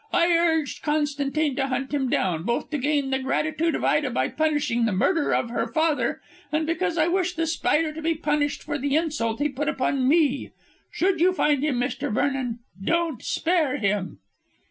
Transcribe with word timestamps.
I 0.11 0.35
urged 0.35 0.81
Constantine 0.81 1.55
to 1.57 1.67
hunt 1.67 1.93
him 1.93 2.09
down, 2.09 2.41
both 2.41 2.71
to 2.71 2.79
gain 2.79 3.11
the 3.11 3.19
gratitude 3.19 3.75
of 3.75 3.83
Ida 3.83 4.09
by 4.09 4.29
punishing 4.29 4.85
the 4.85 4.91
murderer 4.91 5.35
of 5.35 5.51
her 5.51 5.67
father 5.67 6.21
and 6.51 6.65
because 6.65 6.97
I 6.97 7.05
wish 7.07 7.35
The 7.35 7.45
Spider 7.45 7.93
to 7.93 8.01
be 8.01 8.15
punished 8.15 8.63
for 8.63 8.79
the 8.79 8.95
insult 8.95 9.37
he 9.39 9.47
put 9.49 9.69
upon 9.69 10.07
me. 10.07 10.53
Should 10.89 11.21
you 11.21 11.33
find 11.33 11.63
him, 11.63 11.79
Mr. 11.79 12.11
Vernon, 12.11 12.57
don't 12.83 13.21
spare 13.21 13.77
him." 13.77 14.17